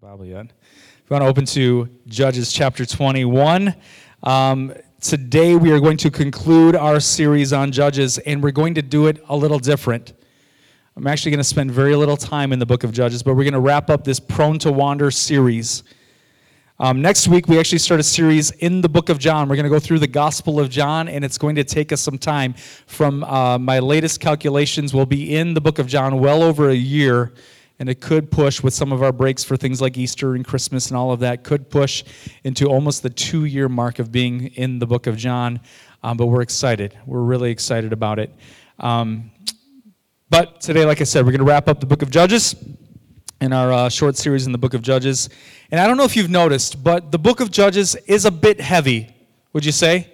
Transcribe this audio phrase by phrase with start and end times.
[0.00, 0.44] the Bible yet.
[0.44, 3.74] If you want to open to Judges chapter 21,
[4.24, 8.82] um, today we are going to conclude our series on Judges, and we're going to
[8.82, 10.12] do it a little different.
[10.96, 13.44] I'm actually going to spend very little time in the book of Judges, but we're
[13.44, 15.82] going to wrap up this Prone to Wander series.
[16.78, 19.48] Um, next week, we actually start a series in the book of John.
[19.48, 22.02] We're going to go through the Gospel of John, and it's going to take us
[22.02, 22.52] some time.
[22.86, 26.74] From uh, my latest calculations, we'll be in the book of John well over a
[26.74, 27.32] year
[27.78, 30.88] and it could push with some of our breaks for things like Easter and Christmas
[30.88, 32.04] and all of that, could push
[32.44, 35.60] into almost the two year mark of being in the book of John.
[36.02, 36.96] Um, but we're excited.
[37.06, 38.32] We're really excited about it.
[38.78, 39.30] Um,
[40.30, 42.54] but today, like I said, we're going to wrap up the book of Judges
[43.40, 45.28] in our uh, short series in the book of Judges.
[45.70, 48.60] And I don't know if you've noticed, but the book of Judges is a bit
[48.60, 49.14] heavy,
[49.52, 50.12] would you say?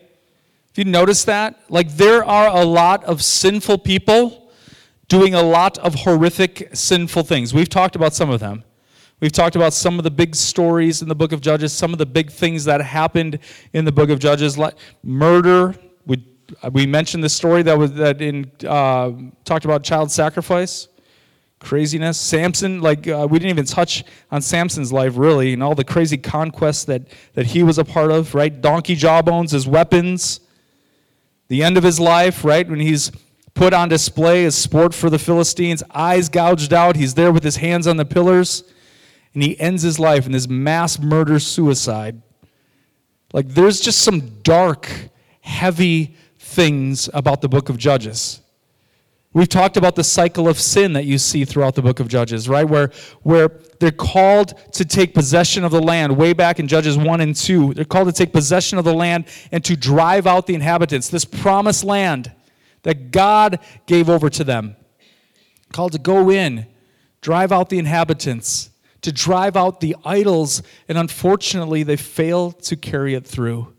[0.71, 1.60] If you notice that?
[1.69, 4.41] Like, there are a lot of sinful people
[5.09, 7.52] doing a lot of horrific, sinful things.
[7.52, 8.65] We've talked about some of them.
[9.23, 11.99] We've talked about some of the big stories in the book of Judges, some of
[11.99, 13.38] the big things that happened
[13.73, 15.77] in the book of Judges, like murder.
[16.07, 16.27] We,
[16.73, 19.12] we mentioned the story that was that in uh,
[19.45, 20.88] talked about child sacrifice,
[21.60, 22.18] craziness.
[22.18, 26.18] Samson, like uh, we didn't even touch on Samson's life really, and all the crazy
[26.18, 27.02] conquests that
[27.34, 28.34] that he was a part of.
[28.34, 30.40] Right, donkey jawbones as weapons.
[31.46, 33.12] The end of his life, right, when he's
[33.55, 36.97] put on display as sport for the Philistines, eyes gouged out.
[36.97, 38.65] He's there with his hands on the pillars,
[39.35, 42.23] and he ends his life in this mass murder suicide.
[43.33, 44.91] Like, there's just some dark,
[45.41, 48.41] heavy things about the book of Judges.
[49.35, 52.51] We've talked about the cycle of sin that you see throughout the book of Judges,
[52.51, 52.69] right?
[52.69, 52.91] Where,
[53.23, 53.49] where
[53.80, 57.73] they're called to take possession of the land, way back in Judges 1 and 2.
[57.73, 61.25] They're called to take possession of the land and to drive out the inhabitants, this
[61.25, 62.30] promised land
[62.83, 64.77] that God gave over to them.
[65.72, 66.66] Called to go in,
[67.21, 68.71] drive out the inhabitants,
[69.03, 73.72] to drive out the idols, and unfortunately, they fail to carry it through.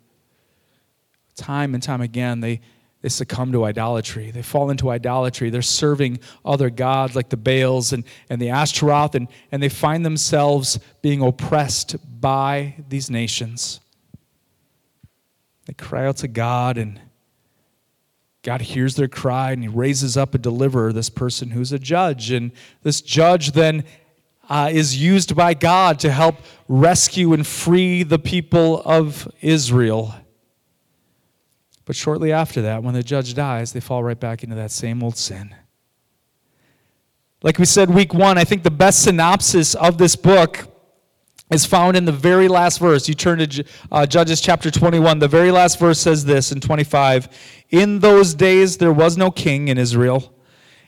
[1.36, 2.62] Time and time again, they,
[3.02, 4.32] they succumb to idolatry.
[4.32, 5.50] They fall into idolatry.
[5.50, 10.06] They're serving other gods like the Baals and, and the Ashtaroth, and, and they find
[10.06, 13.80] themselves being oppressed by these nations.
[15.66, 17.00] They cry out to God and
[18.44, 22.30] God hears their cry and he raises up a deliverer, this person who's a judge.
[22.30, 23.86] And this judge then
[24.50, 26.36] uh, is used by God to help
[26.68, 30.14] rescue and free the people of Israel.
[31.86, 35.02] But shortly after that, when the judge dies, they fall right back into that same
[35.02, 35.56] old sin.
[37.42, 40.73] Like we said week one, I think the best synopsis of this book
[41.54, 43.08] is found in the very last verse.
[43.08, 45.20] You turn to uh, Judges chapter 21.
[45.20, 47.30] The very last verse says this in 25
[47.70, 50.34] In those days there was no king in Israel,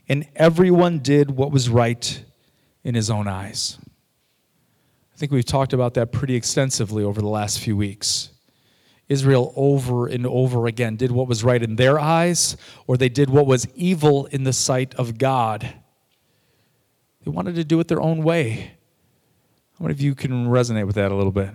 [0.10, 2.24] and everyone did what was right
[2.84, 3.78] in his own eyes.
[5.14, 8.32] I think we've talked about that pretty extensively over the last few weeks.
[9.08, 13.30] Israel over and over again did what was right in their eyes, or they did
[13.30, 15.76] what was evil in the sight of God.
[17.24, 18.75] They wanted to do it their own way.
[19.78, 21.54] How many of you can resonate with that a little bit?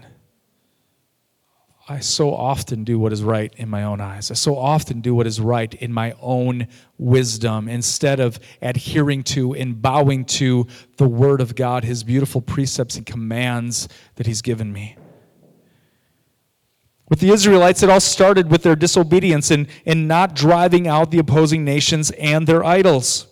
[1.88, 4.30] I so often do what is right in my own eyes.
[4.30, 9.54] I so often do what is right in my own wisdom instead of adhering to
[9.54, 14.72] and bowing to the Word of God, His beautiful precepts and commands that He's given
[14.72, 14.96] me.
[17.08, 21.18] With the Israelites, it all started with their disobedience and, and not driving out the
[21.18, 23.26] opposing nations and their idols.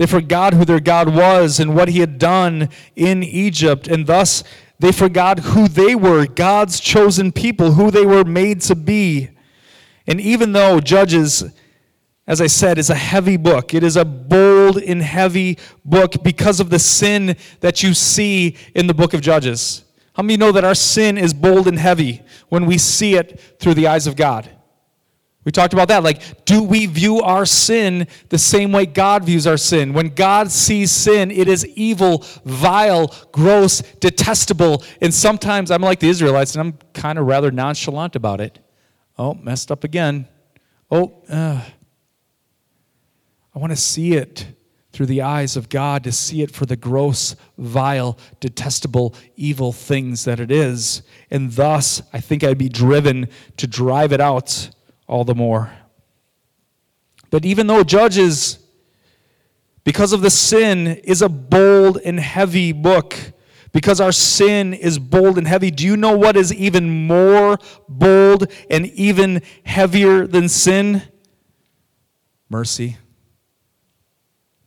[0.00, 4.42] They forgot who their God was and what he had done in Egypt, and thus
[4.78, 9.28] they forgot who they were, God's chosen people, who they were made to be.
[10.06, 11.44] And even though Judges,
[12.26, 16.60] as I said, is a heavy book, it is a bold and heavy book because
[16.60, 19.84] of the sin that you see in the book of Judges.
[20.14, 23.74] How many know that our sin is bold and heavy when we see it through
[23.74, 24.48] the eyes of God?
[25.50, 26.04] We talked about that.
[26.04, 29.92] Like, do we view our sin the same way God views our sin?
[29.92, 34.84] When God sees sin, it is evil, vile, gross, detestable.
[35.00, 38.60] And sometimes I'm like the Israelites and I'm kind of rather nonchalant about it.
[39.18, 40.28] Oh, messed up again.
[40.88, 41.64] Oh, uh,
[43.52, 44.46] I want to see it
[44.92, 50.24] through the eyes of God, to see it for the gross, vile, detestable, evil things
[50.26, 51.02] that it is.
[51.28, 53.26] And thus, I think I'd be driven
[53.56, 54.70] to drive it out
[55.10, 55.72] all the more.
[57.30, 58.58] But even though Judges,
[59.82, 63.16] because of the sin, is a bold and heavy book,
[63.72, 67.58] because our sin is bold and heavy, do you know what is even more
[67.88, 71.02] bold and even heavier than sin?
[72.48, 72.96] Mercy.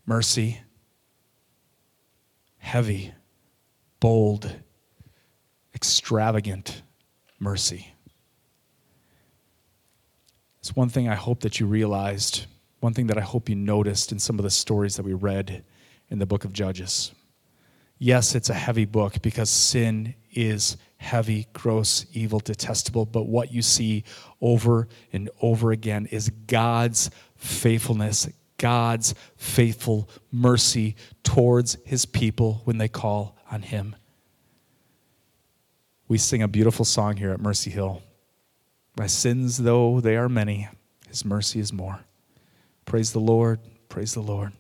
[0.06, 0.60] Mercy.
[2.58, 3.14] Heavy,
[4.00, 4.54] bold,
[5.74, 6.82] extravagant
[7.40, 7.93] mercy.
[10.64, 12.46] It's one thing I hope that you realized,
[12.80, 15.62] one thing that I hope you noticed in some of the stories that we read
[16.10, 17.12] in the book of Judges.
[18.00, 23.62] Yes, it's a heavy book because sin is heavy, gross, evil, detestable, but what you
[23.62, 24.06] see
[24.40, 32.88] over and over again is God's faithfulness, God's faithful mercy towards his people when they
[32.88, 33.98] call on him.
[36.08, 38.02] We sing a beautiful song here at Mercy Hill.
[38.96, 40.70] My sins, though they are many,
[41.08, 42.02] his mercy is more.
[42.86, 43.60] Praise the Lord,
[43.90, 44.54] praise the Lord.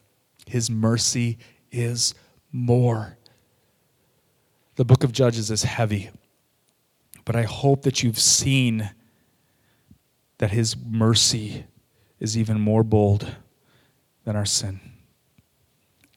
[0.48, 1.38] His mercy
[1.72, 2.14] is
[2.52, 3.18] more.
[4.76, 6.10] The book of Judges is heavy,
[7.26, 8.90] but I hope that you've seen
[10.40, 11.66] that his mercy
[12.20, 13.36] is even more bold
[14.26, 14.80] than our sin.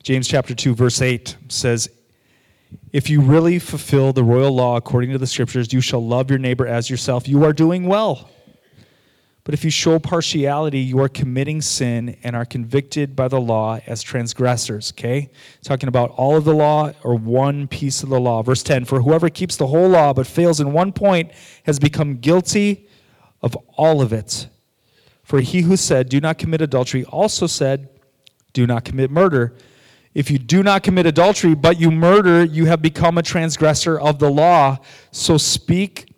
[0.02, 1.90] James chapter 2 verse 8 says,
[2.92, 6.38] "If you really fulfill the royal law according to the scriptures, you shall love your
[6.38, 7.28] neighbor as yourself.
[7.28, 8.30] You are doing well."
[9.46, 13.78] But if you show partiality, you are committing sin and are convicted by the law
[13.86, 14.92] as transgressors.
[14.92, 15.30] Okay?
[15.62, 18.42] Talking about all of the law or one piece of the law.
[18.42, 21.30] Verse 10 For whoever keeps the whole law but fails in one point
[21.62, 22.88] has become guilty
[23.40, 24.48] of all of it.
[25.22, 27.88] For he who said, Do not commit adultery, also said,
[28.52, 29.54] Do not commit murder.
[30.16, 34.18] If you do not commit adultery, but you murder, you have become a transgressor of
[34.18, 34.78] the law.
[35.10, 36.10] So speak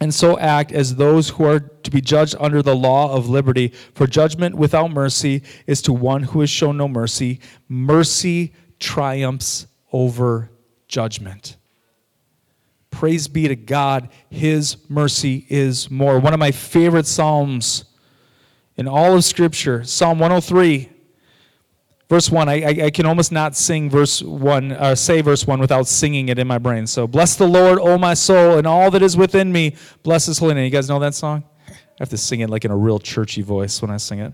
[0.00, 3.74] and so act as those who are to be judged under the law of liberty.
[3.92, 7.40] For judgment without mercy is to one who has shown no mercy.
[7.68, 10.50] Mercy triumphs over
[10.86, 11.58] judgment.
[12.90, 16.18] Praise be to God, His mercy is more.
[16.18, 17.84] One of my favorite Psalms
[18.78, 20.92] in all of Scripture, Psalm 103.
[22.08, 25.60] Verse 1, I, I, I, can almost not sing verse 1, uh, say verse 1
[25.60, 26.86] without singing it in my brain.
[26.86, 29.76] So, bless the Lord, O my soul, and all that is within me.
[30.02, 30.64] Bless his holy name.
[30.64, 31.44] You guys know that song?
[31.68, 34.32] I have to sing it like in a real churchy voice when I sing it.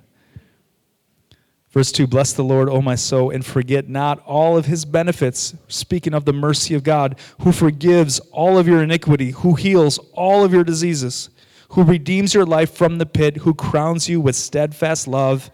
[1.71, 5.57] Verse 2 Bless the Lord, O my soul, and forget not all of his benefits.
[5.67, 10.45] Speaking of the mercy of God, who forgives all of your iniquity, who heals all
[10.45, 11.29] of your diseases,
[11.71, 15.51] who redeems your life from the pit, who crowns you with steadfast love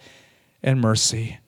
[0.62, 1.38] and mercy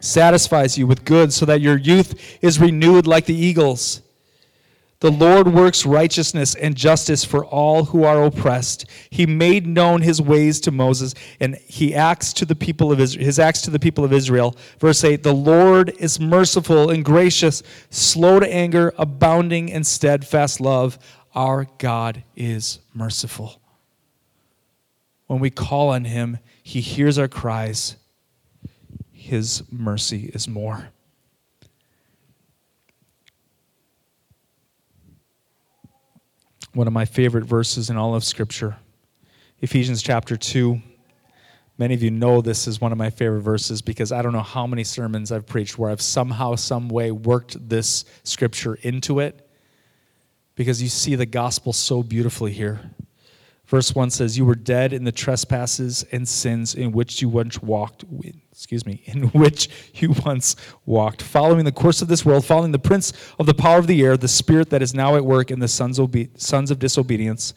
[0.00, 4.02] satisfies you with good so that your youth is renewed like the eagles.
[5.00, 8.86] The Lord works righteousness and justice for all who are oppressed.
[9.10, 13.24] He made known his ways to Moses, and he acts to the people of Israel,
[13.24, 14.56] his acts to the people of Israel.
[14.80, 20.98] Verse 8 The Lord is merciful and gracious, slow to anger, abounding in steadfast love.
[21.32, 23.60] Our God is merciful.
[25.28, 27.94] When we call on him, he hears our cries
[29.28, 30.88] his mercy is more.
[36.72, 38.76] One of my favorite verses in all of Scripture,
[39.60, 40.80] Ephesians chapter 2.
[41.76, 44.40] Many of you know this is one of my favorite verses because I don't know
[44.40, 49.46] how many sermons I've preached where I've somehow, some way worked this scripture into it
[50.54, 52.80] because you see the gospel so beautifully here.
[53.68, 57.60] Verse 1 says, You were dead in the trespasses and sins in which you once
[57.60, 58.02] walked,
[58.50, 60.56] excuse me, in which you once
[60.86, 64.02] walked, following the course of this world, following the prince of the power of the
[64.02, 67.52] air, the spirit that is now at work in the sons, obe- sons of disobedience,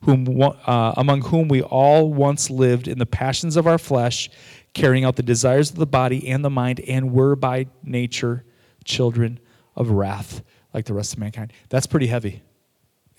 [0.00, 4.28] whom, uh, among whom we all once lived in the passions of our flesh,
[4.74, 8.44] carrying out the desires of the body and the mind, and were by nature
[8.84, 9.38] children
[9.76, 10.42] of wrath,
[10.74, 11.52] like the rest of mankind.
[11.68, 12.42] That's pretty heavy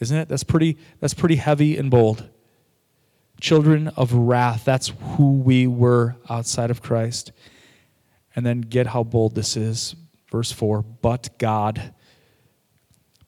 [0.04, 0.30] isn't it?
[0.30, 2.30] That's pretty, that's pretty heavy and bold.
[3.42, 7.32] Children of wrath, that's who we were outside of Christ.
[8.36, 9.96] And then get how bold this is.
[10.32, 11.94] Verse 4 But God,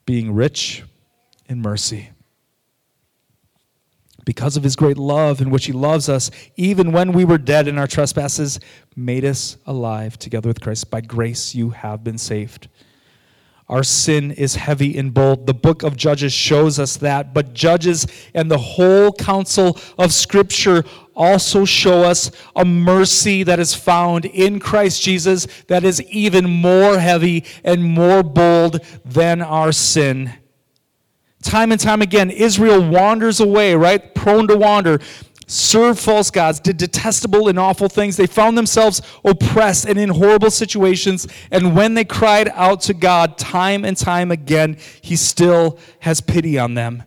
[0.04, 0.84] being rich
[1.48, 2.10] in mercy,
[4.24, 7.68] because of his great love in which he loves us, even when we were dead
[7.68, 8.60] in our trespasses,
[8.94, 10.90] made us alive together with Christ.
[10.90, 12.68] By grace you have been saved
[13.68, 15.46] our sin is heavy and bold.
[15.46, 17.34] The book of Judges shows us that.
[17.34, 20.84] But Judges and the whole counsel of Scripture
[21.16, 26.98] also show us a mercy that is found in Christ Jesus that is even more
[26.98, 30.32] heavy and more bold than our sin.
[31.42, 34.14] Time and time again, Israel wanders away, right?
[34.14, 35.00] Prone to wander
[35.46, 38.16] served false gods, did detestable and awful things.
[38.16, 41.26] They found themselves oppressed and in horrible situations.
[41.50, 46.58] And when they cried out to God time and time again, He still has pity
[46.58, 47.04] on them.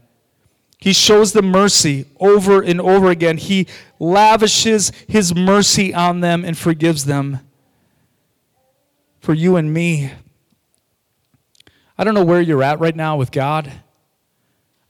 [0.79, 3.37] He shows them mercy over and over again.
[3.37, 3.67] He
[3.99, 7.39] lavishes His mercy on them and forgives them.
[9.19, 10.11] For you and me,
[11.97, 13.69] I don't know where you're at right now with God.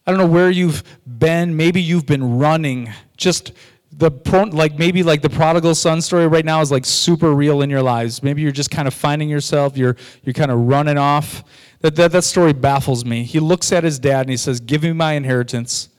[0.10, 1.56] I don't know where you've been.
[1.56, 2.92] Maybe you've been running.
[3.16, 3.52] Just
[3.92, 4.10] the
[4.52, 7.84] like maybe like the prodigal son story right now is like super real in your
[7.84, 8.24] lives.
[8.24, 9.78] Maybe you're just kind of finding yourself.
[9.78, 11.44] You're you're kind of running off.
[11.82, 13.24] That, that that story baffles me.
[13.24, 15.90] He looks at his dad and he says, "Give me my inheritance."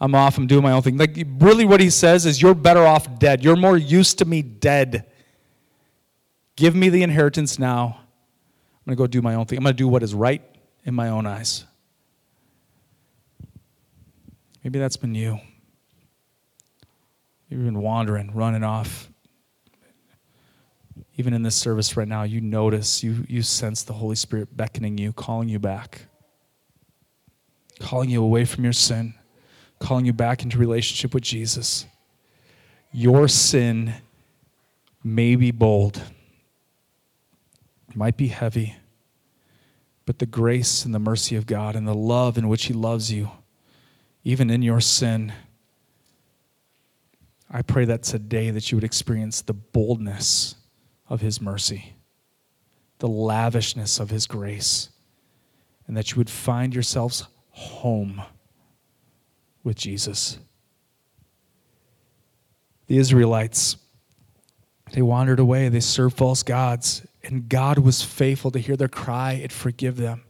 [0.00, 0.38] I'm off.
[0.38, 0.96] I'm doing my own thing.
[0.96, 3.44] Like really, what he says is, "You're better off dead.
[3.44, 5.04] You're more used to me dead.
[6.56, 7.98] Give me the inheritance now."
[8.86, 9.58] I'm going to go do my own thing.
[9.58, 10.40] I'm going to do what is right
[10.84, 11.66] in my own eyes.
[14.64, 15.38] Maybe that's been you.
[17.48, 19.10] You've been wandering, running off.
[21.16, 24.98] Even in this service right now, you notice, you, you sense the Holy Spirit beckoning
[24.98, 26.06] you, calling you back,
[27.78, 29.14] calling you away from your sin,
[29.78, 31.86] calling you back into relationship with Jesus.
[32.90, 33.94] Your sin
[35.04, 36.02] may be bold
[37.94, 38.76] might be heavy,
[40.06, 43.12] but the grace and the mercy of God and the love in which He loves
[43.12, 43.30] you,
[44.24, 45.32] even in your sin,
[47.50, 50.56] I pray that today that you would experience the boldness
[51.08, 51.94] of His mercy,
[52.98, 54.88] the lavishness of His grace,
[55.86, 58.22] and that you would find yourselves home
[59.62, 60.38] with Jesus.
[62.86, 63.76] The Israelites,
[64.92, 69.32] they wandered away, they served false gods, and God was faithful to hear their cry
[69.32, 70.24] and forgive them.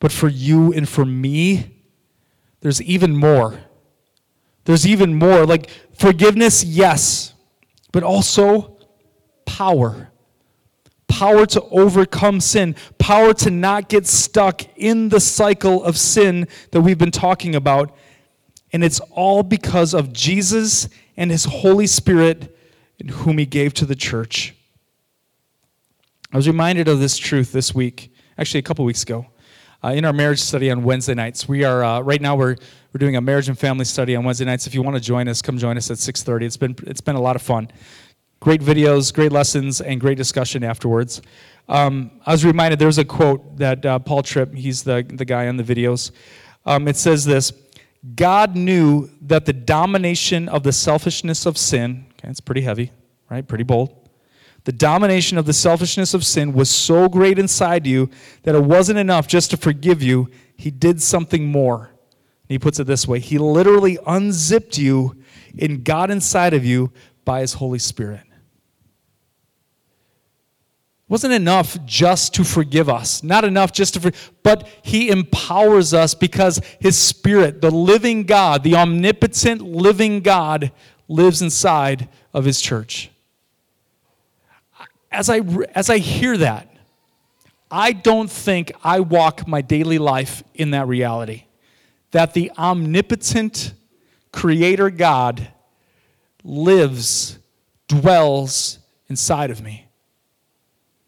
[0.00, 1.81] But for you and for me,
[2.62, 3.60] there's even more.
[4.64, 5.44] There's even more.
[5.44, 7.34] Like forgiveness, yes,
[7.92, 8.78] but also
[9.44, 10.08] power.
[11.08, 16.80] Power to overcome sin, power to not get stuck in the cycle of sin that
[16.80, 17.94] we've been talking about.
[18.72, 22.56] And it's all because of Jesus and his Holy Spirit,
[23.10, 24.54] whom he gave to the church.
[26.32, 29.26] I was reminded of this truth this week, actually a couple weeks ago,
[29.84, 31.48] uh, in our marriage study on Wednesday nights.
[31.48, 32.56] We are uh, right now we're
[32.92, 34.66] we're doing a marriage and family study on Wednesday nights.
[34.66, 36.42] If you want to join us, come join us at 6:30.
[36.42, 37.70] It's been it's been a lot of fun,
[38.40, 41.22] great videos, great lessons, and great discussion afterwards.
[41.68, 45.48] Um, I was reminded there's a quote that uh, Paul Tripp, he's the the guy
[45.48, 46.10] on the videos.
[46.64, 47.52] Um, it says this:
[48.14, 52.06] God knew that the domination of the selfishness of sin.
[52.12, 52.92] Okay, it's pretty heavy,
[53.30, 53.46] right?
[53.46, 54.01] Pretty bold
[54.64, 58.08] the domination of the selfishness of sin was so great inside you
[58.44, 60.28] that it wasn't enough just to forgive you.
[60.56, 61.90] He did something more.
[62.48, 65.16] he puts it this way He literally unzipped you
[65.60, 66.92] and got inside of you
[67.24, 68.22] by His Holy Spirit.
[71.02, 75.92] It wasn't enough just to forgive us, not enough just to, forgive, but He empowers
[75.92, 80.70] us because His Spirit, the living God, the omnipotent living God,
[81.08, 83.11] lives inside of His church
[85.12, 85.40] as I,
[85.74, 86.68] as I hear that,
[87.70, 91.44] I don't think I walk my daily life in that reality.
[92.10, 93.72] That the omnipotent
[94.32, 95.48] Creator God
[96.44, 97.38] lives,
[97.88, 98.78] dwells
[99.08, 99.86] inside of me.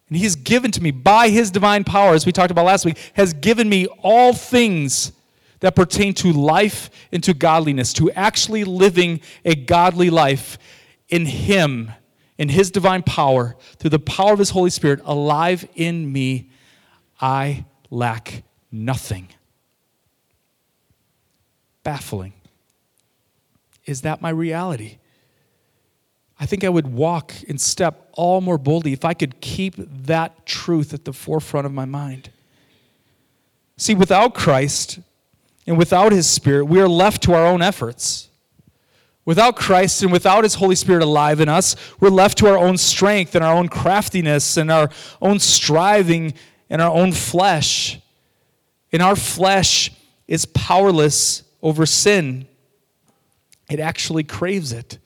[0.08, 2.99] And He's given to me by His divine power, as we talked about last week,
[3.14, 5.12] has given me all things
[5.61, 10.58] that pertain to life and to godliness, to actually living a godly life
[11.08, 11.90] in Him
[12.38, 16.50] in His divine power, through the power of His Holy Spirit alive in me,
[17.20, 19.28] I lack nothing.
[21.84, 22.32] Baffling.
[23.86, 24.98] Is that my reality?
[26.40, 30.46] I think I would walk and step all more boldly if I could keep that
[30.46, 32.30] truth at the forefront of my mind.
[33.76, 34.98] See, without Christ
[35.66, 38.28] and without His Spirit, we are left to our own efforts.
[39.25, 42.76] Without Christ and without His Holy Spirit alive in us, we're left to our own
[42.76, 44.90] strength and our own craftiness and our
[45.23, 46.35] own striving
[46.69, 47.99] and our own flesh.
[48.93, 49.90] And our flesh
[50.28, 52.47] is powerless over sin,
[53.71, 54.99] it actually craves it.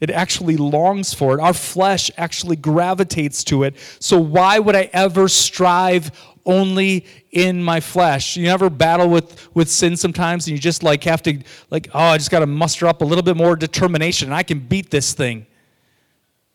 [0.00, 1.40] It actually longs for it.
[1.40, 3.74] Our flesh actually gravitates to it.
[3.98, 6.12] So, why would I ever strive
[6.48, 8.36] only in my flesh.
[8.36, 11.40] You ever battle with, with sin sometimes and you just like have to
[11.70, 14.42] like, oh, I just got to muster up a little bit more determination and I
[14.42, 15.46] can beat this thing.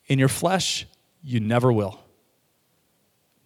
[0.07, 0.87] In your flesh,
[1.21, 1.99] you never will.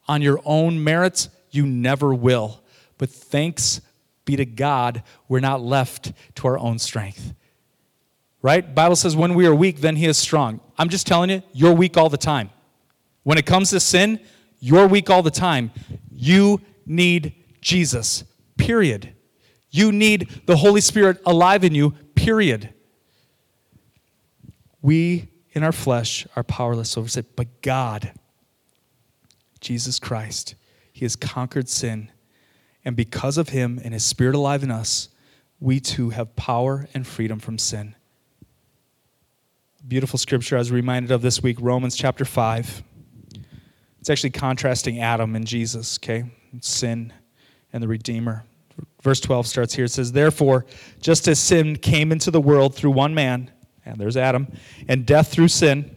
[0.08, 2.64] On your own merits, you never will.
[2.98, 3.82] But thanks
[4.24, 7.34] be to God, we're not left to our own strength.
[8.42, 8.76] Right?
[8.76, 10.60] Bible says when we are weak, then he is strong.
[10.78, 12.50] I'm just telling you, you're weak all the time.
[13.24, 14.20] When it comes to sin,
[14.60, 15.72] you're weak all the time.
[16.12, 18.24] You need Jesus,
[18.58, 19.14] period.
[19.70, 22.74] You need the Holy Spirit alive in you, period.
[24.82, 28.14] We in our flesh are powerless over sin, but God,
[29.60, 30.56] Jesus Christ,
[30.94, 32.12] He has conquered sin.
[32.88, 35.10] And because of him and his spirit alive in us,
[35.60, 37.97] we too have power and freedom from sin.
[39.88, 42.84] Beautiful scripture I was reminded of this week, Romans chapter 5.
[44.02, 46.26] It's actually contrasting Adam and Jesus, okay?
[46.60, 47.14] Sin
[47.72, 48.44] and the Redeemer.
[49.02, 49.86] Verse 12 starts here.
[49.86, 50.66] It says, Therefore,
[51.00, 53.50] just as sin came into the world through one man,
[53.86, 54.50] and there's Adam,
[54.90, 55.96] and death through sin,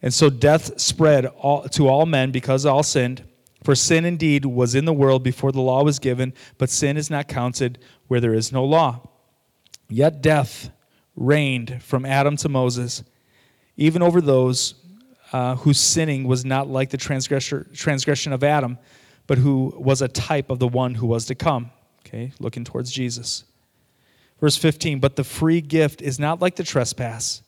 [0.00, 3.24] and so death spread all, to all men because all sinned.
[3.62, 7.10] For sin indeed was in the world before the law was given, but sin is
[7.10, 7.78] not counted
[8.08, 9.06] where there is no law.
[9.90, 10.70] Yet death
[11.16, 13.02] reigned from Adam to Moses,
[13.76, 14.74] even over those
[15.32, 18.78] uh, whose sinning was not like the transgression of Adam,
[19.26, 21.70] but who was a type of the one who was to come.
[22.06, 23.44] Okay, looking towards Jesus.
[24.40, 27.42] Verse 15, but the free gift is not like the trespass.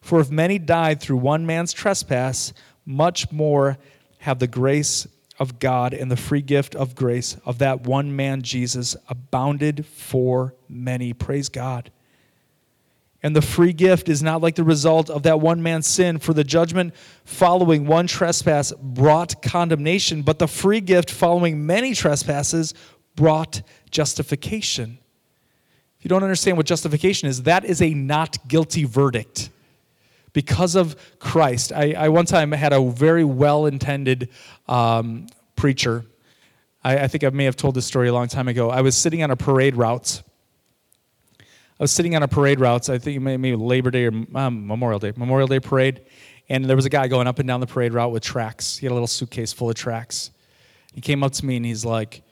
[0.00, 2.52] For if many died through one man's trespass,
[2.86, 3.78] much more
[4.18, 5.06] have the grace
[5.38, 10.54] of God and the free gift of grace of that one man, Jesus, abounded for
[10.68, 11.12] many.
[11.12, 11.90] Praise God.
[13.22, 16.34] And the free gift is not like the result of that one man's sin, for
[16.34, 16.92] the judgment
[17.24, 22.74] following one trespass brought condemnation, but the free gift following many trespasses
[23.14, 24.98] brought justification.
[25.98, 29.50] If you don't understand what justification is, that is a not guilty verdict
[30.32, 31.72] because of Christ.
[31.72, 34.30] I, I one time had a very well intended
[34.66, 36.04] um, preacher.
[36.82, 38.68] I, I, think I may have told this story a long time ago.
[38.68, 40.22] I was sitting on a parade route.
[41.82, 45.00] I was sitting on a parade route, I think maybe Labor Day or um, Memorial
[45.00, 46.02] Day, Memorial Day parade,
[46.48, 48.76] and there was a guy going up and down the parade route with tracks.
[48.76, 50.30] He had a little suitcase full of tracks.
[50.94, 52.22] He came up to me and he's like,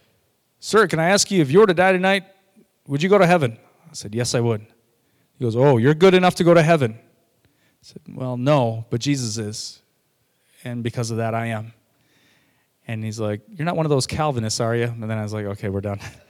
[0.61, 2.27] Sir, can I ask you, if you were to die tonight,
[2.87, 3.59] would you go to heaven?
[3.91, 4.61] I said, Yes, I would.
[5.37, 6.97] He goes, Oh, you're good enough to go to heaven.
[6.97, 7.49] I
[7.83, 9.83] said, Well, no, but Jesus is.
[10.63, 11.73] And because of that, I am.
[12.87, 14.85] And he's like, You're not one of those Calvinists, are you?
[14.85, 15.99] And then I was like, Okay, we're done.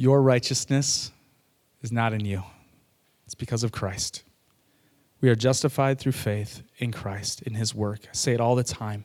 [0.00, 1.12] Your righteousness
[1.82, 2.42] is not in you,
[3.26, 4.22] it's because of Christ.
[5.20, 8.06] We are justified through faith in Christ, in his work.
[8.08, 9.04] I say it all the time.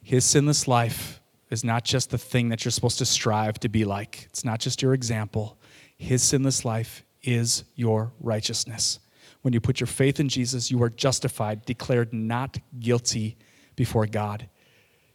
[0.00, 3.84] His sinless life is not just the thing that you're supposed to strive to be
[3.84, 5.58] like, it's not just your example.
[5.98, 9.00] His sinless life is your righteousness.
[9.40, 13.38] When you put your faith in Jesus, you are justified, declared not guilty
[13.74, 14.48] before God.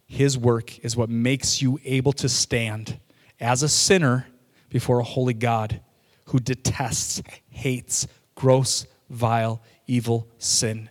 [0.06, 3.00] His work is what makes you able to stand
[3.39, 4.28] as a sinner
[4.69, 5.82] before a holy God
[6.25, 10.89] who detests, hates gross, vile, evil sin.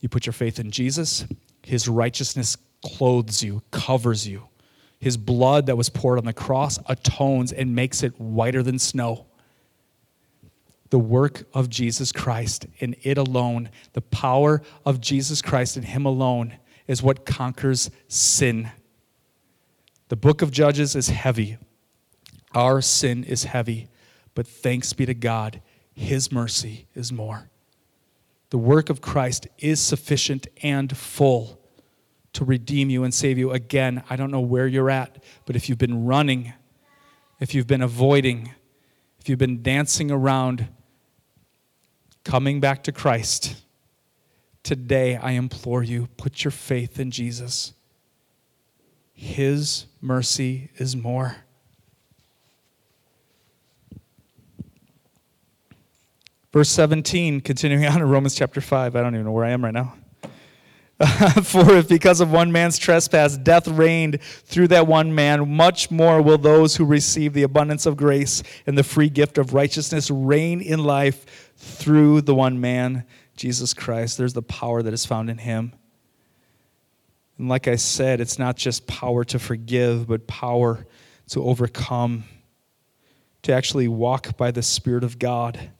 [0.00, 1.26] You put your faith in Jesus,
[1.62, 4.48] his righteousness clothes you, covers you.
[5.00, 9.26] His blood that was poured on the cross atones and makes it whiter than snow.
[10.90, 16.06] The work of Jesus Christ in it alone, the power of Jesus Christ in Him
[16.06, 16.54] alone,
[16.86, 18.70] is what conquers sin.
[20.08, 21.58] The book of Judges is heavy.
[22.54, 23.88] Our sin is heavy,
[24.34, 25.60] but thanks be to God,
[25.92, 27.50] His mercy is more.
[28.50, 31.60] The work of Christ is sufficient and full
[32.34, 33.52] to redeem you and save you.
[33.52, 36.52] Again, I don't know where you're at, but if you've been running,
[37.40, 38.54] if you've been avoiding,
[39.18, 40.68] if you've been dancing around,
[42.24, 43.62] coming back to Christ,
[44.62, 47.72] today I implore you put your faith in Jesus.
[49.12, 51.43] His mercy is more.
[56.54, 58.94] Verse 17, continuing on in Romans chapter 5.
[58.94, 59.96] I don't even know where I am right now.
[61.42, 66.22] For if because of one man's trespass death reigned through that one man, much more
[66.22, 70.60] will those who receive the abundance of grace and the free gift of righteousness reign
[70.60, 74.16] in life through the one man, Jesus Christ.
[74.16, 75.72] There's the power that is found in him.
[77.36, 80.86] And like I said, it's not just power to forgive, but power
[81.30, 82.22] to overcome,
[83.42, 85.72] to actually walk by the Spirit of God.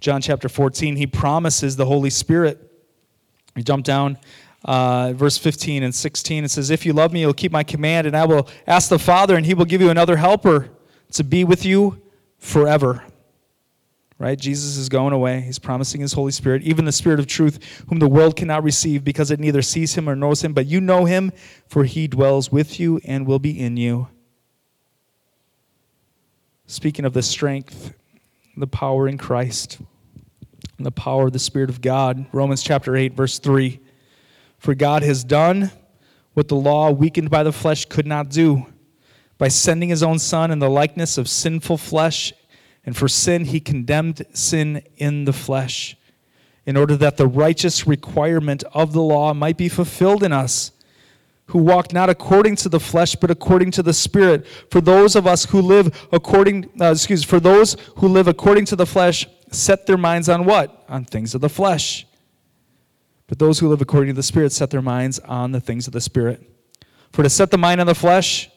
[0.00, 2.66] John chapter 14, he promises the Holy Spirit
[3.56, 4.18] you jump down,
[4.64, 6.44] uh, verse 15 and 16.
[6.44, 8.98] It says, If you love me, you'll keep my command, and I will ask the
[8.98, 10.68] Father, and he will give you another helper
[11.12, 12.00] to be with you
[12.38, 13.02] forever.
[14.18, 14.38] Right?
[14.38, 15.40] Jesus is going away.
[15.40, 19.04] He's promising his Holy Spirit, even the Spirit of truth, whom the world cannot receive
[19.04, 20.52] because it neither sees him or knows him.
[20.52, 21.32] But you know him,
[21.68, 24.08] for he dwells with you and will be in you.
[26.66, 27.94] Speaking of the strength,
[28.56, 29.78] the power in Christ
[30.78, 32.26] and the power of the Spirit of God.
[32.32, 33.80] Romans chapter 8, verse 3.
[34.58, 35.70] For God has done
[36.34, 38.66] what the law, weakened by the flesh, could not do
[39.38, 42.32] by sending his own Son in the likeness of sinful flesh.
[42.84, 45.96] And for sin, he condemned sin in the flesh,
[46.64, 50.70] in order that the righteous requirement of the law might be fulfilled in us
[51.46, 54.46] who walk not according to the flesh but according to the spirit.
[54.70, 58.76] For those of us who live according uh, excuse for those who live according to
[58.76, 60.84] the flesh set their minds on what?
[60.88, 62.06] On things of the flesh.
[63.28, 65.92] But those who live according to the spirit set their minds on the things of
[65.92, 66.42] the spirit.
[67.12, 68.50] For to set the mind on the flesh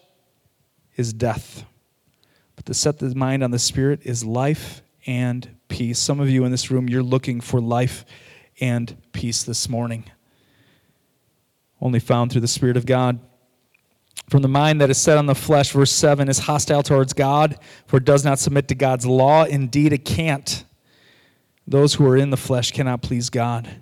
[0.96, 1.66] is death
[2.60, 5.98] but to set the mind on the spirit is life and peace.
[5.98, 8.04] Some of you in this room you're looking for life
[8.60, 10.04] and peace this morning
[11.82, 13.20] only found through the Spirit of God.
[14.30, 17.58] From the mind that is set on the flesh, verse 7, is hostile towards God,
[17.88, 19.44] for it does not submit to God's law.
[19.44, 20.66] Indeed, it can't.
[21.68, 23.82] Those who are in the flesh cannot please God.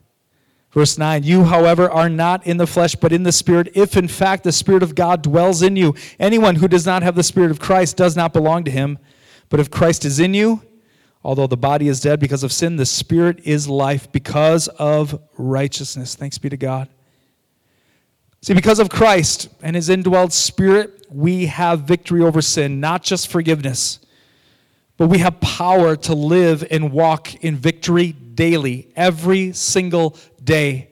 [0.71, 4.07] Verse 9, you, however, are not in the flesh, but in the Spirit, if in
[4.07, 5.95] fact the Spirit of God dwells in you.
[6.19, 8.99] Anyone who does not have the Spirit of Christ does not belong to him.
[9.49, 10.61] But if Christ is in you,
[11.23, 16.15] although the body is dead because of sin, the Spirit is life because of righteousness.
[16.15, 16.89] Thanks be to God.
[18.41, 23.29] See, because of Christ and his indwelled spirit, we have victory over sin, not just
[23.29, 23.99] forgiveness,
[24.97, 30.89] but we have power to live and walk in victory daily, every single day.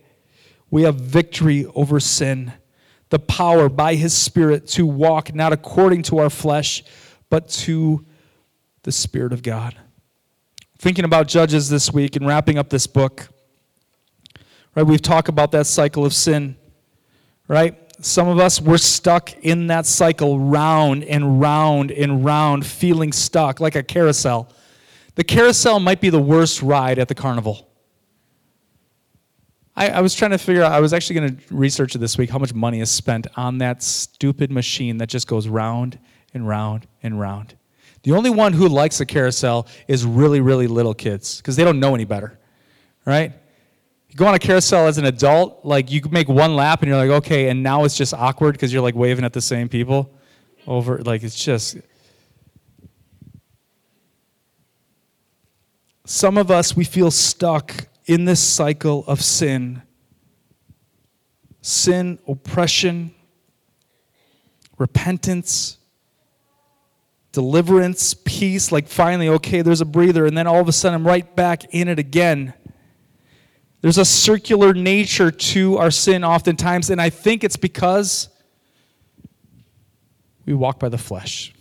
[0.71, 2.53] We have victory over sin,
[3.09, 6.83] the power by his spirit to walk not according to our flesh,
[7.29, 8.05] but to
[8.83, 9.75] the Spirit of God.
[10.77, 13.27] Thinking about Judges this week and wrapping up this book,
[14.75, 14.85] right?
[14.85, 16.57] We've talked about that cycle of sin
[17.47, 17.75] right?
[18.03, 23.59] Some of us, we're stuck in that cycle round and round and round, feeling stuck
[23.59, 24.49] like a carousel.
[25.15, 27.69] The carousel might be the worst ride at the carnival.
[29.75, 32.17] I, I was trying to figure out, I was actually going to research it this
[32.17, 35.99] week, how much money is spent on that stupid machine that just goes round
[36.33, 37.55] and round and round.
[38.03, 41.79] The only one who likes the carousel is really, really little kids because they don't
[41.79, 42.37] know any better,
[43.05, 43.33] right?
[44.15, 46.97] You go on a carousel as an adult, like you make one lap and you're
[46.97, 50.09] like, okay, and now it's just awkward because you're like waving at the same people
[50.65, 51.75] over, like it's just.
[56.05, 59.81] Some of us, we feel stuck in this cycle of sin
[61.59, 63.13] sin, oppression,
[64.77, 65.77] repentance,
[67.33, 68.71] deliverance, peace.
[68.71, 71.73] Like finally, okay, there's a breather, and then all of a sudden I'm right back
[71.73, 72.53] in it again.
[73.85, 78.29] There's a circular nature to our sin oftentimes, and I think it's because
[80.47, 81.53] we walk by the flesh.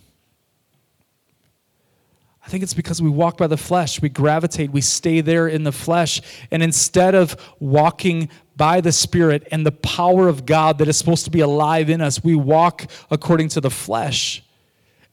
[2.43, 4.01] I think it's because we walk by the flesh.
[4.01, 6.19] We gravitate, we stay there in the flesh.
[6.49, 11.25] And instead of walking by the Spirit and the power of God that is supposed
[11.25, 14.43] to be alive in us, we walk according to the flesh.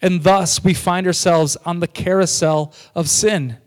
[0.01, 3.59] And thus we find ourselves on the carousel of sin.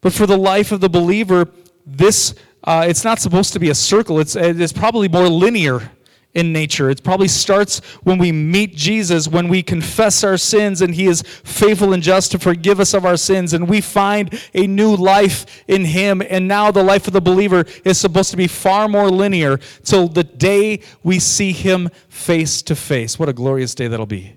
[0.00, 1.48] But for the life of the believer,
[1.96, 4.18] this uh, it's not supposed to be a circle.
[4.20, 5.90] It's, it's probably more linear
[6.34, 6.90] in nature.
[6.90, 11.22] It probably starts when we meet jesus when we confess our sins and he is
[11.22, 15.64] faithful and just to forgive us of our sins and we find a new life
[15.66, 16.22] in him.
[16.28, 20.08] And now the life of the believer is supposed to be far more linear till
[20.08, 23.18] the day we see him face to face.
[23.18, 24.36] What a glorious day that'll be.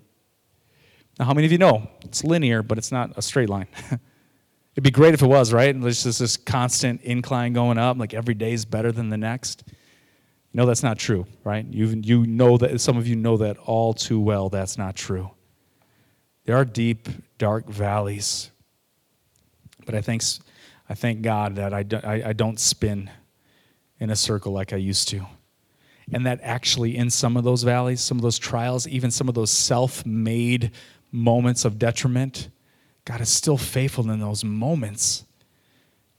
[1.19, 3.67] Now how many of you know it's linear but it's not a straight line
[4.73, 5.79] It'd be great if it was, right?
[5.79, 9.63] There's just this constant incline going up, like every day is better than the next.
[10.53, 11.65] Know that's not true, right?
[11.65, 15.31] You, you know that, some of you know that all too well, that's not true.
[16.45, 17.07] There are deep,
[17.37, 18.51] dark valleys.
[19.85, 20.23] But I think,
[20.89, 23.09] I thank God that I, do, I, I don't spin
[23.99, 25.25] in a circle like I used to.
[26.11, 29.35] And that actually, in some of those valleys, some of those trials, even some of
[29.35, 30.71] those self made
[31.11, 32.49] moments of detriment,
[33.05, 35.25] God is still faithful in those moments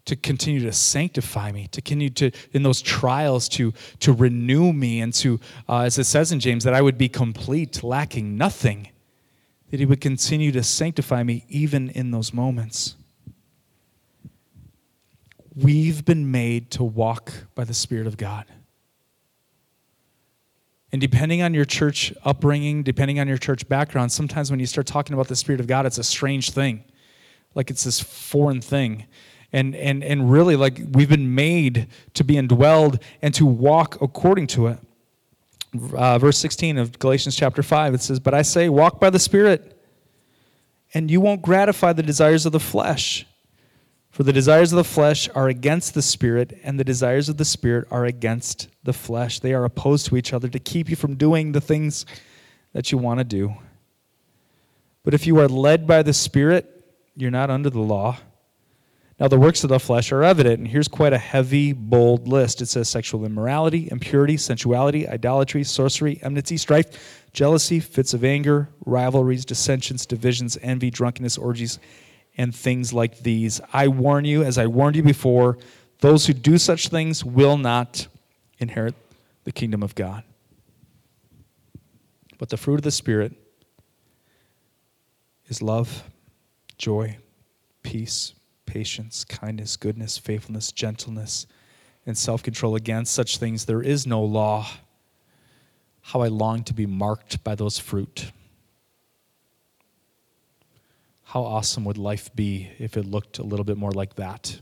[0.04, 5.00] to continue to sanctify me, to continue to, in those trials, to, to renew me,
[5.00, 8.88] and to, uh, as it says in James, that I would be complete, lacking nothing,
[9.70, 12.96] that He would continue to sanctify me even in those moments.
[15.54, 18.46] We've been made to walk by the Spirit of God.
[20.92, 24.86] And depending on your church upbringing, depending on your church background, sometimes when you start
[24.86, 26.84] talking about the Spirit of God, it's a strange thing.
[27.54, 29.06] Like it's this foreign thing.
[29.54, 34.48] And, and, and really, like we've been made to be indwelled and to walk according
[34.48, 34.78] to it.
[35.94, 39.18] Uh, verse 16 of Galatians chapter 5, it says, But I say, walk by the
[39.18, 39.78] Spirit,
[40.92, 43.26] and you won't gratify the desires of the flesh.
[44.12, 47.46] For the desires of the flesh are against the Spirit, and the desires of the
[47.46, 49.40] Spirit are against the flesh.
[49.40, 52.04] They are opposed to each other to keep you from doing the things
[52.74, 53.54] that you want to do.
[55.02, 56.68] But if you are led by the Spirit,
[57.16, 58.18] you're not under the law.
[59.18, 62.60] Now, the works of the flesh are evident, and here's quite a heavy, bold list.
[62.60, 69.46] It says sexual immorality, impurity, sensuality, idolatry, sorcery, enmity, strife, jealousy, fits of anger, rivalries,
[69.46, 71.78] dissensions, divisions, envy, drunkenness, orgies,
[72.36, 73.60] and things like these.
[73.72, 75.58] I warn you, as I warned you before,
[76.00, 78.06] those who do such things will not
[78.58, 78.94] inherit
[79.44, 80.24] the kingdom of God.
[82.38, 83.32] But the fruit of the Spirit
[85.46, 86.04] is love,
[86.78, 87.18] joy,
[87.82, 88.34] peace
[88.72, 91.46] patience, kindness, goodness, faithfulness, gentleness,
[92.06, 92.74] and self control.
[92.74, 94.66] Against such things there is no law.
[96.00, 98.32] How I long to be marked by those fruit.
[101.32, 104.60] How awesome would life be if it looked a little bit more like that?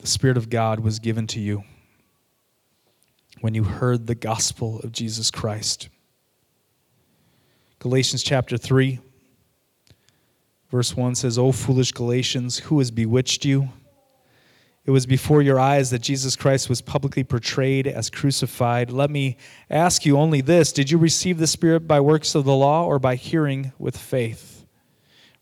[0.00, 1.64] The Spirit of God was given to you
[3.40, 5.88] when you heard the gospel of Jesus Christ.
[7.78, 8.98] Galatians chapter 3,
[10.70, 13.70] verse 1 says, O foolish Galatians, who has bewitched you?
[14.84, 18.90] It was before your eyes that Jesus Christ was publicly portrayed as crucified.
[18.90, 19.36] Let me
[19.70, 22.98] ask you only this Did you receive the Spirit by works of the law or
[22.98, 24.66] by hearing with faith?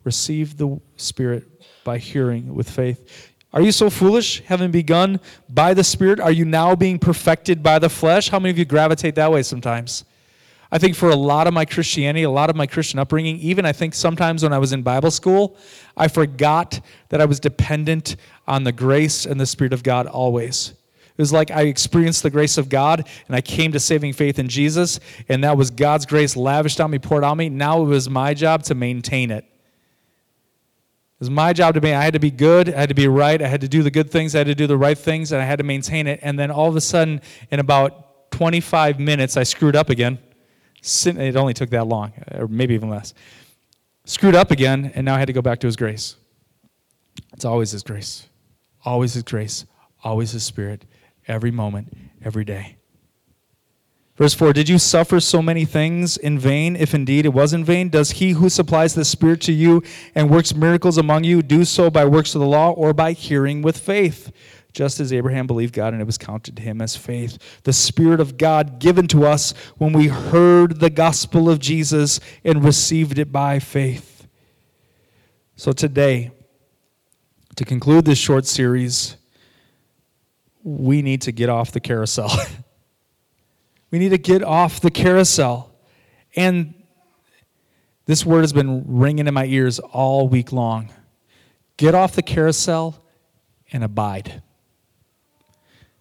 [0.04, 1.48] Receive the Spirit
[1.84, 3.32] by hearing with faith.
[3.52, 6.20] Are you so foolish, having begun by the Spirit?
[6.20, 8.28] Are you now being perfected by the flesh?
[8.28, 10.04] How many of you gravitate that way sometimes?
[10.72, 13.64] I think for a lot of my Christianity, a lot of my Christian upbringing, even
[13.64, 15.56] I think sometimes when I was in Bible school,
[15.96, 20.74] I forgot that I was dependent on the grace and the Spirit of God always.
[21.08, 24.38] It was like I experienced the grace of God and I came to saving faith
[24.38, 27.48] in Jesus, and that was God's grace lavished on me, poured on me.
[27.48, 29.44] Now it was my job to maintain it.
[29.44, 33.08] It was my job to be, I had to be good, I had to be
[33.08, 35.32] right, I had to do the good things, I had to do the right things,
[35.32, 36.20] and I had to maintain it.
[36.22, 40.18] And then all of a sudden, in about 25 minutes, I screwed up again.
[40.82, 43.14] It only took that long, or maybe even less.
[44.04, 46.16] Screwed up again, and now I had to go back to His grace.
[47.32, 48.28] It's always His grace.
[48.84, 49.66] Always His grace.
[50.02, 50.84] Always His Spirit.
[51.28, 52.76] Every moment, every day.
[54.20, 56.76] Verse 4 Did you suffer so many things in vain?
[56.76, 59.82] If indeed it was in vain, does he who supplies the Spirit to you
[60.14, 63.62] and works miracles among you do so by works of the law or by hearing
[63.62, 64.30] with faith?
[64.72, 67.60] Just as Abraham believed God and it was counted to him as faith.
[67.64, 72.64] The Spirit of God given to us when we heard the gospel of Jesus and
[72.64, 74.28] received it by faith.
[75.56, 76.30] So today,
[77.56, 79.16] to conclude this short series,
[80.62, 82.30] we need to get off the carousel.
[83.90, 85.70] we need to get off the carousel.
[86.36, 86.74] And
[88.06, 90.92] this word has been ringing in my ears all week long.
[91.76, 93.04] Get off the carousel
[93.72, 94.42] and abide.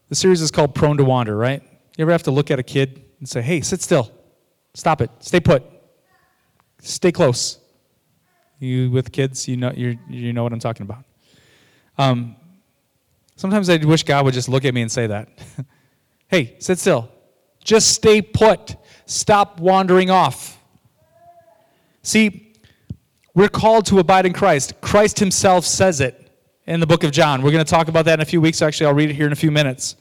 [0.10, 1.62] The series is called Prone to Wander, right?
[1.95, 4.12] You ever have to look at a kid and say, hey, sit still,
[4.74, 5.63] stop it, stay put,
[6.80, 7.60] stay close?
[8.58, 11.06] You with kids, you know, you you know what I'm talking about.
[11.98, 12.36] Um,
[13.36, 15.30] sometimes I wish God would just look at me and say that.
[16.28, 17.10] hey, sit still.
[17.63, 18.76] Just stay put.
[19.06, 20.60] Stop wandering off.
[22.02, 22.54] See,
[23.36, 24.74] we're called to abide in Christ.
[24.82, 26.29] Christ himself says it
[26.69, 27.41] in the book of John.
[27.41, 28.62] We're going to talk about that in a few weeks.
[28.62, 29.95] Actually, I'll read it here in a few minutes.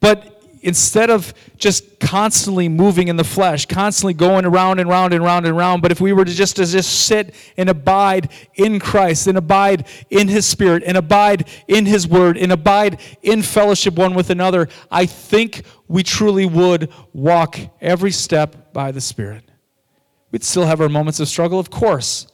[0.00, 5.22] But instead of just constantly moving in the flesh, constantly going around and round and
[5.22, 8.80] round and round, but if we were to just to just sit and abide in
[8.80, 13.94] Christ and abide in his spirit and abide in his word and abide in fellowship
[13.94, 19.44] one with another, I think we truly would walk every step by the spirit.
[20.32, 22.31] We'd still have our moments of struggle, of course.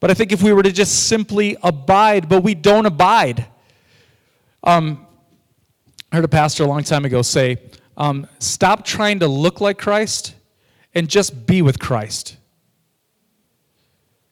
[0.00, 3.46] But I think if we were to just simply abide, but we don't abide.
[4.64, 5.06] Um,
[6.10, 7.58] I heard a pastor a long time ago say,
[7.96, 10.34] um, stop trying to look like Christ
[10.94, 12.36] and just be with Christ.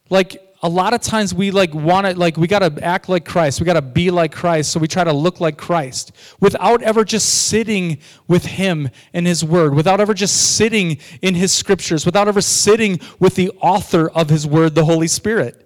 [0.09, 3.25] Like, a lot of times we like want to like we got to act like
[3.25, 3.61] Christ.
[3.61, 4.73] We got to be like Christ.
[4.73, 9.45] So we try to look like Christ without ever just sitting with him and his
[9.45, 14.31] word, without ever just sitting in his scriptures, without ever sitting with the author of
[14.31, 15.65] his word, the Holy Spirit.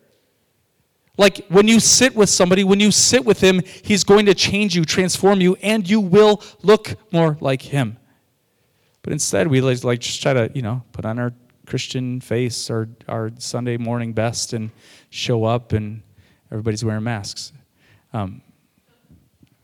[1.16, 4.76] Like when you sit with somebody, when you sit with him, he's going to change
[4.76, 7.98] you, transform you, and you will look more like him.
[9.02, 11.33] But instead, we like just try to, you know, put on our
[11.72, 14.70] Christian face, our, our Sunday morning best, and
[15.08, 16.02] show up, and
[16.50, 17.50] everybody's wearing masks.
[18.12, 18.42] Um,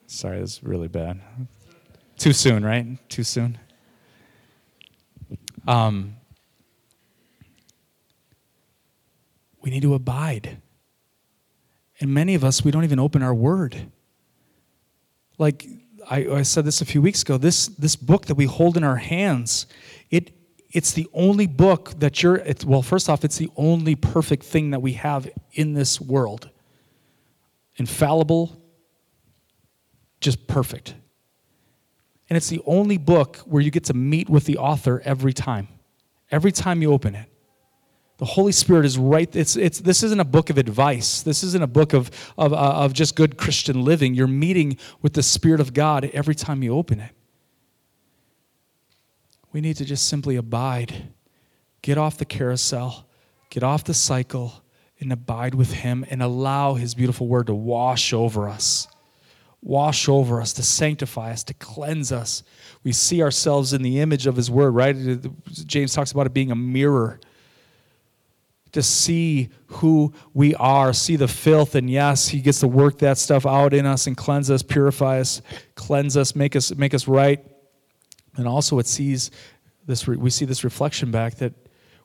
[0.06, 1.20] sorry, that's really bad.
[2.16, 2.96] Too soon, right?
[3.10, 3.58] Too soon.
[5.66, 6.16] Um,
[9.60, 10.62] we need to abide.
[12.00, 13.92] And many of us, we don't even open our word.
[15.36, 15.66] Like
[16.08, 18.82] I, I said this a few weeks ago, this, this book that we hold in
[18.82, 19.66] our hands,
[20.10, 20.30] it,
[20.70, 24.70] it's the only book that you're, it's, well, first off, it's the only perfect thing
[24.70, 26.50] that we have in this world.
[27.76, 28.60] Infallible,
[30.20, 30.94] just perfect.
[32.28, 35.68] And it's the only book where you get to meet with the author every time,
[36.30, 37.30] every time you open it.
[38.18, 39.34] The Holy Spirit is right.
[39.34, 41.22] It's, it's, this isn't a book of advice.
[41.22, 44.12] This isn't a book of, of, uh, of just good Christian living.
[44.14, 47.12] You're meeting with the Spirit of God every time you open it.
[49.52, 51.08] We need to just simply abide,
[51.82, 53.06] get off the carousel,
[53.50, 54.62] get off the cycle,
[55.00, 58.88] and abide with Him and allow His beautiful word to wash over us.
[59.60, 62.44] Wash over us, to sanctify us, to cleanse us.
[62.84, 64.96] We see ourselves in the image of His word, right?
[65.66, 67.18] James talks about it being a mirror
[68.72, 73.18] to see who we are, see the filth, and yes, He gets to work that
[73.18, 75.42] stuff out in us and cleanse us, purify us,
[75.74, 77.44] cleanse us, make us make us right.
[78.38, 79.30] And also, it sees
[79.86, 80.06] this.
[80.06, 81.52] We see this reflection back that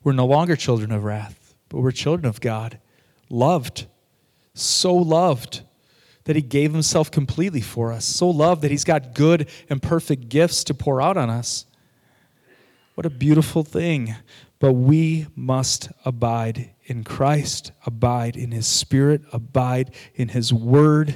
[0.04, 2.80] we're no longer children of wrath, but we're children of God,
[3.30, 3.86] loved,
[4.54, 5.62] so loved
[6.26, 10.28] that He gave Himself completely for us, so loved that He's got good and perfect
[10.28, 11.66] gifts to pour out on us.
[12.96, 14.16] What a beautiful thing
[14.64, 21.16] but we must abide in Christ, abide in His Spirit, abide in His Word,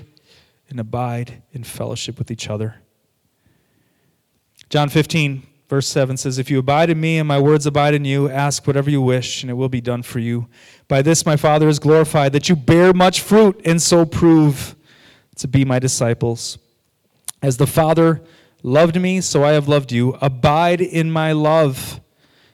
[0.70, 2.82] and abide in fellowship with each other.
[4.70, 8.04] John 15, verse 7 says, If you abide in me and my words abide in
[8.04, 10.48] you, ask whatever you wish, and it will be done for you.
[10.90, 14.76] By this my Father is glorified, that you bear much fruit, and so prove
[15.38, 16.58] to be my disciples.
[17.42, 18.22] As the Father
[18.62, 20.18] loved me, so I have loved you.
[20.22, 22.02] Abide in my love.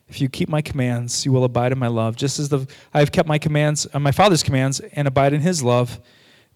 [0.08, 3.00] If you keep my commands, you will abide in my love, just as the, I
[3.00, 6.00] have kept my commands, uh, my Father's commands, and abide in his love.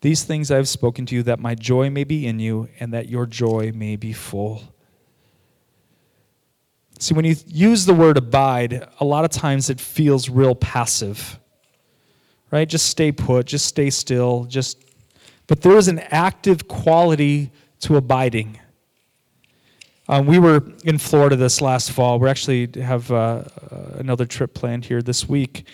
[0.01, 2.93] These things I have spoken to you, that my joy may be in you, and
[2.93, 4.61] that your joy may be full.
[6.99, 11.39] See, when you use the word abide, a lot of times it feels real passive,
[12.51, 12.67] right?
[12.67, 14.83] Just stay put, just stay still, just.
[15.45, 18.59] But there is an active quality to abiding.
[20.09, 22.17] Um, we were in Florida this last fall.
[22.17, 23.43] We actually have uh, uh,
[23.95, 25.67] another trip planned here this week.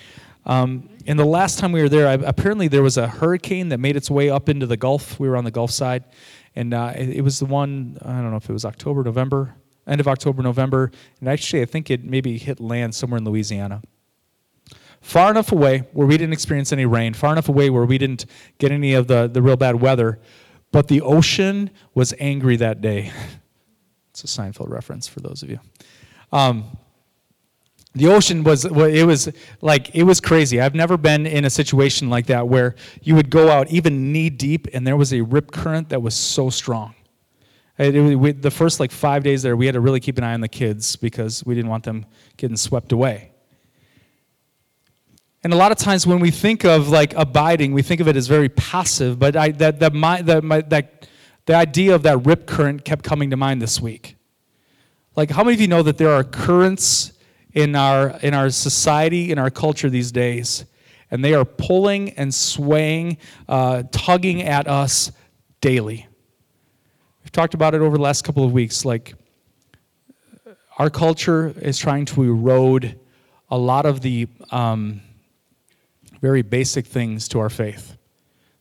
[0.46, 3.80] Um, and the last time we were there, I, apparently there was a hurricane that
[3.80, 5.20] made its way up into the Gulf.
[5.20, 6.04] We were on the Gulf side.
[6.56, 9.56] And uh, it, it, was the one, I don't know if it was October, November,
[9.88, 10.91] end of October, November.
[11.19, 13.82] And actually, I think it maybe hit land somewhere in Louisiana.
[15.02, 18.26] Far enough away where we didn't experience any rain, far enough away where we didn't
[18.58, 20.19] get any of the, the real bad weather.
[20.72, 23.12] But the ocean was angry that day.
[24.12, 25.60] It's a Seinfeld reference for those of you.
[26.32, 26.78] Um,
[27.96, 29.30] the ocean was it was
[29.62, 33.30] like it was crazy i've never been in a situation like that where you would
[33.30, 36.96] go out even knee deep and there was a rip current that was so strong
[37.78, 40.34] it, we, the first like five days there we had to really keep an eye
[40.34, 42.06] on the kids because we didn't want them
[42.38, 43.32] getting swept away
[45.44, 48.16] and a lot of times when we think of like abiding we think of it
[48.16, 51.04] as very passive but I, that, that, my, that, my, that
[51.46, 54.16] the idea of that rip current kept coming to mind this week.
[55.16, 57.14] Like, how many of you know that there are currents
[57.54, 60.66] in our, in our society, in our culture these days,
[61.12, 65.12] and they are pulling and swaying, uh, tugging at us
[65.62, 66.08] daily?
[67.24, 68.86] We've talked about it over the last couple of weeks.
[68.86, 69.16] Like,
[70.78, 73.00] our culture is trying to erode
[73.50, 75.02] a lot of the um,
[76.22, 77.98] very basic things to our faith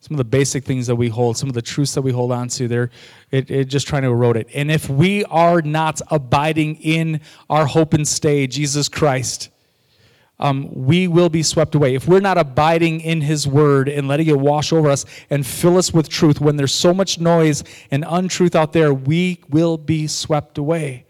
[0.02, 2.32] some of the basic things that we hold, some of the truths that we hold
[2.32, 2.90] on to, they're
[3.30, 4.48] it, it just trying to erode it.
[4.52, 9.50] And if we are not abiding in our hope and stay, Jesus Christ,
[10.42, 11.94] um, we will be swept away.
[11.94, 15.78] If we're not abiding in His Word and letting it wash over us and fill
[15.78, 20.08] us with truth, when there's so much noise and untruth out there, we will be
[20.08, 21.06] swept away.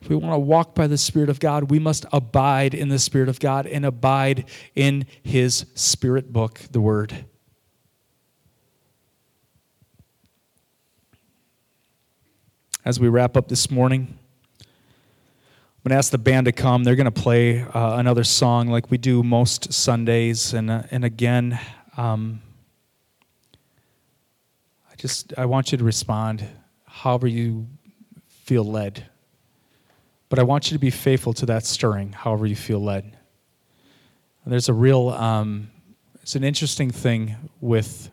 [0.00, 3.00] If we want to walk by the Spirit of God, we must abide in the
[3.00, 7.24] Spirit of God and abide in His Spirit book, the Word.
[12.84, 14.17] As we wrap up this morning,
[15.88, 16.84] I'm going to ask the band to come.
[16.84, 20.52] They're going to play uh, another song like we do most Sundays.
[20.52, 21.58] And, uh, and again,
[21.96, 22.42] um,
[24.92, 26.46] I just I want you to respond
[26.84, 27.68] however you
[28.26, 29.06] feel led.
[30.28, 33.16] But I want you to be faithful to that stirring, however you feel led.
[34.44, 35.70] There's a real, um,
[36.20, 38.10] it's an interesting thing with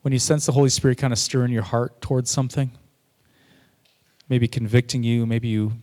[0.00, 2.70] when you sense the Holy Spirit kind of stirring your heart towards something,
[4.30, 5.74] maybe convicting you, maybe you,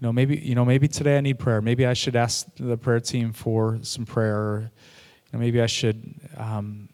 [0.00, 1.60] you know, maybe you know, maybe today I need prayer.
[1.60, 4.36] Maybe I should ask the prayer team for some prayer.
[4.36, 6.88] Or, you know, maybe I should um,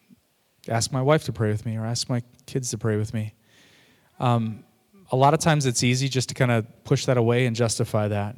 [0.69, 3.35] ask my wife to pray with me, or ask my kids to pray with me.
[4.19, 4.65] Um,
[5.13, 8.09] a lot of times it's easy just to kind of push that away and justify
[8.09, 8.37] that.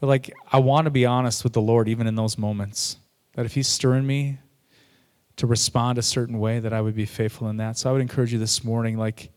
[0.00, 2.98] But like, I want to be honest with the Lord even in those moments.
[3.34, 4.38] That if He's stirring me
[5.36, 7.78] to respond a certain way, that I would be faithful in that.
[7.78, 9.30] So I would encourage you this morning, like,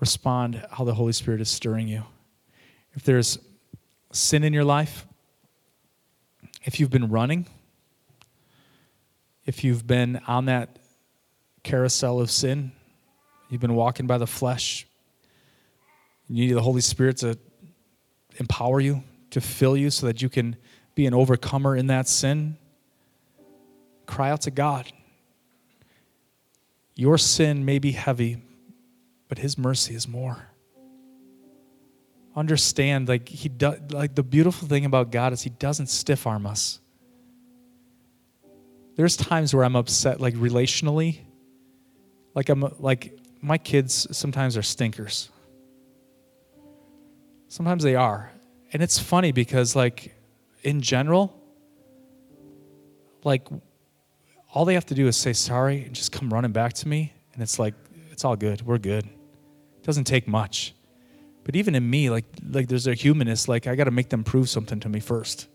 [0.00, 2.02] respond how the Holy Spirit is stirring you.
[2.94, 3.38] If there's
[4.12, 5.06] sin in your life,
[6.64, 7.46] if you've been running,
[9.46, 10.78] if you've been on that
[11.62, 12.72] carousel of sin,
[13.48, 14.86] you've been walking by the flesh,
[16.28, 17.38] you need the Holy Spirit to
[18.36, 20.56] empower you, to fill you so that you can
[20.94, 22.56] be an overcomer in that sin.
[24.06, 24.90] Cry out to God.
[26.94, 28.42] Your sin may be heavy,
[29.28, 30.51] but His mercy is more.
[32.34, 36.46] Understand, like He does, like the beautiful thing about God is He doesn't stiff arm
[36.46, 36.80] us.
[38.96, 41.20] There's times where I'm upset, like relationally,
[42.34, 45.28] like I'm like my kids sometimes are stinkers.
[47.48, 48.32] Sometimes they are.
[48.72, 50.14] And it's funny because, like,
[50.62, 51.38] in general,
[53.24, 53.46] like,
[54.54, 57.12] all they have to do is say sorry and just come running back to me.
[57.34, 57.74] And it's like,
[58.10, 58.62] it's all good.
[58.62, 59.04] We're good.
[59.04, 60.74] It doesn't take much.
[61.44, 64.24] But even in me, like, like there's a humanist, like, I got to make them
[64.24, 65.48] prove something to me first.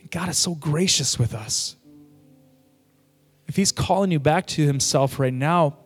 [0.00, 1.76] And God is so gracious with us.
[3.46, 5.76] If He's calling you back to Himself right now,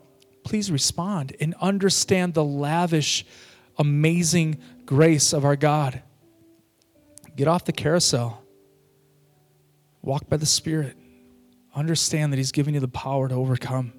[0.45, 3.27] please respond and understand the lavish
[3.77, 6.03] amazing grace of our God.
[7.37, 8.43] Get off the carousel.
[10.01, 10.97] Walk by the Spirit.
[11.75, 13.93] Understand that He's giving you the power to overcome.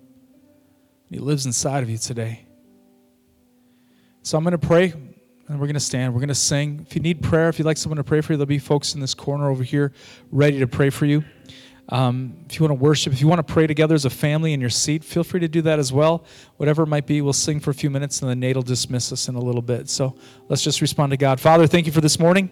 [1.12, 2.49] He lives inside of you today.
[4.22, 4.94] So I'm going to pray
[5.50, 6.14] and we're going to stand.
[6.14, 6.86] We're going to sing.
[6.88, 8.94] If you need prayer, if you'd like someone to pray for you, there'll be folks
[8.94, 9.92] in this corner over here
[10.32, 11.24] ready to pray for you.
[11.92, 14.54] Um, if you want to worship, if you want to pray together as a family
[14.54, 16.24] in your seat, feel free to do that as well.
[16.58, 19.12] Whatever it might be, we'll sing for a few minutes and then Nate will dismiss
[19.12, 19.90] us in a little bit.
[19.90, 20.16] So
[20.50, 21.40] let's just respond to God.
[21.40, 22.52] Father, thank you for this morning.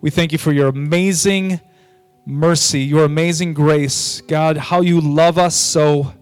[0.00, 1.60] We thank you for your amazing
[2.26, 4.20] mercy, your amazing grace.
[4.22, 6.12] God, how you love us so.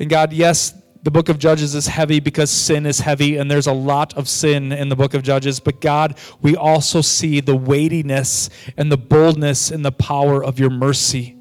[0.00, 3.66] And God, yes, the book of Judges is heavy because sin is heavy, and there's
[3.66, 5.58] a lot of sin in the book of Judges.
[5.58, 10.70] But God, we also see the weightiness and the boldness and the power of your
[10.70, 11.36] mercy.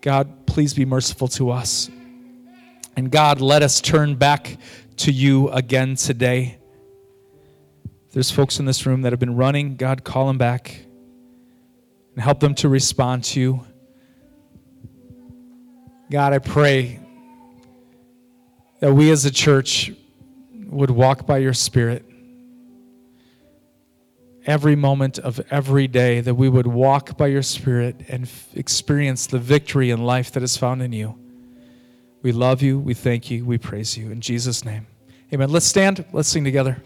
[0.00, 1.90] God, please be merciful to us.
[2.96, 4.58] And God, let us turn back
[4.98, 6.58] to you again today.
[8.12, 10.84] there's folks in this room that have been running, God, call them back
[12.14, 13.66] and help them to respond to you.
[16.10, 16.99] God, I pray
[18.80, 19.92] that we as a church
[20.66, 22.04] would walk by your Spirit
[24.46, 29.26] every moment of every day, that we would walk by your Spirit and f- experience
[29.26, 31.18] the victory in life that is found in you.
[32.22, 34.10] We love you, we thank you, we praise you.
[34.10, 34.86] In Jesus' name,
[35.32, 35.50] amen.
[35.50, 36.82] Let's stand, let's sing together.